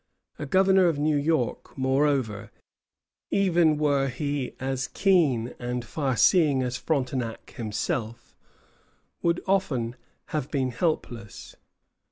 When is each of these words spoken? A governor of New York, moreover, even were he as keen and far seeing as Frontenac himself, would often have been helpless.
A 0.39 0.47
governor 0.47 0.87
of 0.87 0.97
New 0.97 1.15
York, 1.15 1.77
moreover, 1.77 2.49
even 3.29 3.77
were 3.77 4.07
he 4.07 4.55
as 4.59 4.87
keen 4.87 5.53
and 5.59 5.85
far 5.85 6.17
seeing 6.17 6.63
as 6.63 6.75
Frontenac 6.75 7.51
himself, 7.51 8.35
would 9.21 9.43
often 9.45 9.95
have 10.33 10.49
been 10.49 10.71
helpless. 10.71 11.55